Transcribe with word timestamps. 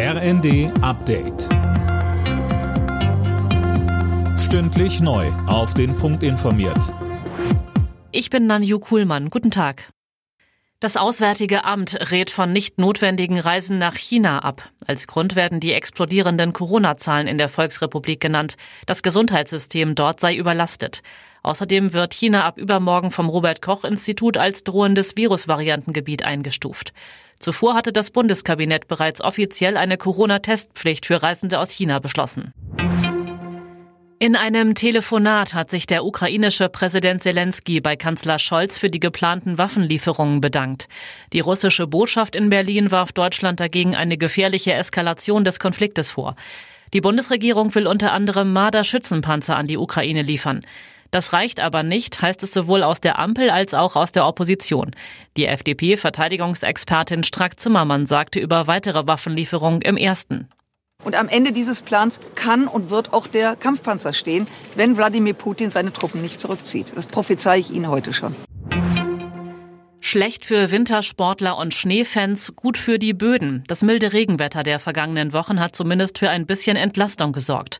RND 0.00 0.70
Update. 0.80 1.48
Stündlich 4.38 5.00
neu. 5.00 5.26
Auf 5.48 5.74
den 5.74 5.96
Punkt 5.96 6.22
informiert. 6.22 6.94
Ich 8.12 8.30
bin 8.30 8.46
Nanju 8.46 8.78
Kuhlmann. 8.78 9.28
Guten 9.28 9.50
Tag. 9.50 9.90
Das 10.78 10.96
Auswärtige 10.96 11.64
Amt 11.64 12.12
rät 12.12 12.30
von 12.30 12.52
nicht 12.52 12.78
notwendigen 12.78 13.40
Reisen 13.40 13.78
nach 13.78 13.96
China 13.96 14.38
ab. 14.38 14.70
Als 14.86 15.08
Grund 15.08 15.34
werden 15.34 15.58
die 15.58 15.72
explodierenden 15.72 16.52
Corona-Zahlen 16.52 17.26
in 17.26 17.36
der 17.36 17.48
Volksrepublik 17.48 18.20
genannt. 18.20 18.54
Das 18.86 19.02
Gesundheitssystem 19.02 19.96
dort 19.96 20.20
sei 20.20 20.36
überlastet. 20.36 21.02
Außerdem 21.48 21.94
wird 21.94 22.12
China 22.12 22.44
ab 22.44 22.58
übermorgen 22.58 23.10
vom 23.10 23.30
Robert 23.30 23.62
Koch 23.62 23.82
Institut 23.84 24.36
als 24.36 24.64
drohendes 24.64 25.16
Virusvariantengebiet 25.16 26.22
eingestuft. 26.22 26.92
Zuvor 27.38 27.72
hatte 27.74 27.90
das 27.90 28.10
Bundeskabinett 28.10 28.86
bereits 28.86 29.22
offiziell 29.22 29.78
eine 29.78 29.96
Corona-Testpflicht 29.96 31.06
für 31.06 31.22
Reisende 31.22 31.58
aus 31.58 31.70
China 31.70 32.00
beschlossen. 32.00 32.52
In 34.18 34.36
einem 34.36 34.74
Telefonat 34.74 35.54
hat 35.54 35.70
sich 35.70 35.86
der 35.86 36.04
ukrainische 36.04 36.68
Präsident 36.68 37.22
Zelensky 37.22 37.80
bei 37.80 37.96
Kanzler 37.96 38.38
Scholz 38.38 38.76
für 38.76 38.90
die 38.90 39.00
geplanten 39.00 39.56
Waffenlieferungen 39.56 40.42
bedankt. 40.42 40.86
Die 41.32 41.40
russische 41.40 41.86
Botschaft 41.86 42.36
in 42.36 42.50
Berlin 42.50 42.90
warf 42.90 43.12
Deutschland 43.12 43.58
dagegen 43.58 43.96
eine 43.96 44.18
gefährliche 44.18 44.74
Eskalation 44.74 45.46
des 45.46 45.58
Konfliktes 45.58 46.10
vor. 46.10 46.36
Die 46.92 47.00
Bundesregierung 47.00 47.74
will 47.74 47.86
unter 47.86 48.12
anderem 48.12 48.52
Marder-Schützenpanzer 48.52 49.56
an 49.56 49.66
die 49.66 49.78
Ukraine 49.78 50.22
liefern. 50.22 50.62
Das 51.10 51.32
reicht 51.32 51.60
aber 51.60 51.82
nicht, 51.82 52.20
heißt 52.20 52.42
es 52.42 52.52
sowohl 52.52 52.82
aus 52.82 53.00
der 53.00 53.18
Ampel 53.18 53.50
als 53.50 53.74
auch 53.74 53.96
aus 53.96 54.12
der 54.12 54.26
Opposition. 54.26 54.90
Die 55.36 55.46
FDP-Verteidigungsexpertin 55.46 57.24
Strack-Zimmermann 57.24 58.06
sagte 58.06 58.40
über 58.40 58.66
weitere 58.66 59.06
Waffenlieferungen 59.06 59.80
im 59.80 59.96
ersten. 59.96 60.48
Und 61.04 61.14
am 61.14 61.28
Ende 61.28 61.52
dieses 61.52 61.82
Plans 61.82 62.20
kann 62.34 62.66
und 62.66 62.90
wird 62.90 63.12
auch 63.12 63.28
der 63.28 63.56
Kampfpanzer 63.56 64.12
stehen, 64.12 64.46
wenn 64.74 64.96
Wladimir 64.96 65.34
Putin 65.34 65.70
seine 65.70 65.92
Truppen 65.92 66.20
nicht 66.20 66.40
zurückzieht. 66.40 66.92
Das 66.94 67.06
prophezei 67.06 67.58
ich 67.58 67.70
Ihnen 67.70 67.88
heute 67.88 68.12
schon. 68.12 68.34
Schlecht 70.00 70.44
für 70.44 70.70
Wintersportler 70.70 71.56
und 71.58 71.74
Schneefans, 71.74 72.54
gut 72.56 72.78
für 72.78 72.98
die 72.98 73.12
Böden. 73.12 73.62
Das 73.66 73.82
milde 73.82 74.12
Regenwetter 74.12 74.62
der 74.62 74.78
vergangenen 74.78 75.32
Wochen 75.32 75.60
hat 75.60 75.76
zumindest 75.76 76.18
für 76.18 76.30
ein 76.30 76.46
bisschen 76.46 76.76
Entlastung 76.76 77.32
gesorgt. 77.32 77.78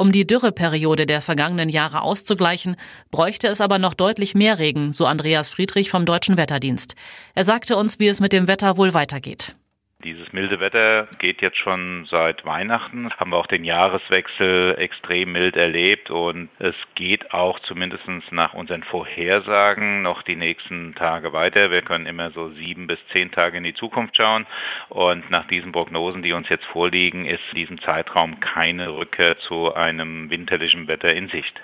Um 0.00 0.12
die 0.12 0.26
Dürreperiode 0.26 1.04
der 1.04 1.20
vergangenen 1.20 1.68
Jahre 1.68 2.00
auszugleichen, 2.00 2.76
bräuchte 3.10 3.48
es 3.48 3.60
aber 3.60 3.78
noch 3.78 3.92
deutlich 3.92 4.34
mehr 4.34 4.58
Regen, 4.58 4.92
so 4.92 5.04
Andreas 5.04 5.50
Friedrich 5.50 5.90
vom 5.90 6.06
Deutschen 6.06 6.38
Wetterdienst. 6.38 6.94
Er 7.34 7.44
sagte 7.44 7.76
uns, 7.76 7.98
wie 7.98 8.08
es 8.08 8.18
mit 8.18 8.32
dem 8.32 8.48
Wetter 8.48 8.78
wohl 8.78 8.94
weitergeht. 8.94 9.54
Dieses 10.02 10.32
milde 10.32 10.60
Wetter 10.60 11.08
geht 11.18 11.42
jetzt 11.42 11.58
schon 11.58 12.06
seit 12.06 12.46
Weihnachten. 12.46 13.10
Haben 13.18 13.32
wir 13.32 13.36
auch 13.36 13.46
den 13.46 13.64
Jahreswechsel 13.64 14.76
extrem 14.78 15.32
mild 15.32 15.56
erlebt 15.56 16.10
und 16.10 16.48
es 16.58 16.74
geht 16.94 17.34
auch 17.34 17.60
zumindest 17.60 18.04
nach 18.30 18.54
unseren 18.54 18.82
Vorhersagen 18.82 20.00
noch 20.00 20.22
die 20.22 20.36
nächsten 20.36 20.94
Tage 20.94 21.34
weiter. 21.34 21.70
Wir 21.70 21.82
können 21.82 22.06
immer 22.06 22.30
so 22.30 22.48
sieben 22.48 22.86
bis 22.86 22.98
zehn 23.12 23.30
Tage 23.30 23.58
in 23.58 23.64
die 23.64 23.74
Zukunft 23.74 24.16
schauen 24.16 24.46
und 24.88 25.30
nach 25.30 25.46
diesen 25.48 25.72
Prognosen, 25.72 26.22
die 26.22 26.32
uns 26.32 26.48
jetzt 26.48 26.64
vorliegen, 26.64 27.26
ist 27.26 27.42
in 27.50 27.56
diesem 27.56 27.80
Zeitraum 27.82 28.40
keine 28.40 28.96
Rückkehr 28.96 29.38
zu 29.40 29.74
einem 29.74 30.30
winterlichen 30.30 30.88
Wetter 30.88 31.12
in 31.12 31.28
Sicht. 31.28 31.60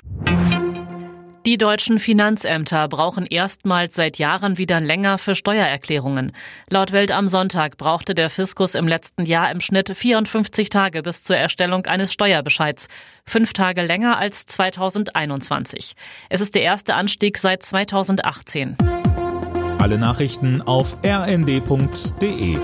Die 1.46 1.58
deutschen 1.58 2.00
Finanzämter 2.00 2.88
brauchen 2.88 3.24
erstmals 3.24 3.94
seit 3.94 4.18
Jahren 4.18 4.58
wieder 4.58 4.80
länger 4.80 5.16
für 5.16 5.36
Steuererklärungen. 5.36 6.32
Laut 6.68 6.90
Welt 6.90 7.12
am 7.12 7.28
Sonntag 7.28 7.76
brauchte 7.76 8.16
der 8.16 8.30
Fiskus 8.30 8.74
im 8.74 8.88
letzten 8.88 9.22
Jahr 9.22 9.52
im 9.52 9.60
Schnitt 9.60 9.96
54 9.96 10.70
Tage 10.70 11.04
bis 11.04 11.22
zur 11.22 11.36
Erstellung 11.36 11.86
eines 11.86 12.12
Steuerbescheids. 12.12 12.88
Fünf 13.24 13.52
Tage 13.52 13.82
länger 13.82 14.18
als 14.18 14.46
2021. 14.46 15.94
Es 16.30 16.40
ist 16.40 16.56
der 16.56 16.62
erste 16.62 16.96
Anstieg 16.96 17.38
seit 17.38 17.62
2018. 17.62 18.76
Alle 19.78 19.98
Nachrichten 19.98 20.62
auf 20.62 20.96
rnd.de 21.04 22.56